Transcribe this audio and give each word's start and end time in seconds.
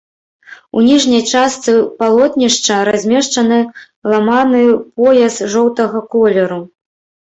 У 0.79 0.85
ніжняй 0.87 1.21
частцы 1.33 1.75
палотнішча 1.99 2.79
размешчаны 2.91 3.61
ламаны 4.15 4.67
пояс 5.01 5.35
жоўтага 5.57 6.07
колеру. 6.15 6.65